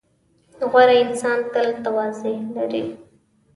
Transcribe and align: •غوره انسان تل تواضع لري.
•غوره 0.71 0.95
انسان 1.05 1.37
تل 1.53 1.67
تواضع 1.83 2.35
لري. 2.55 2.83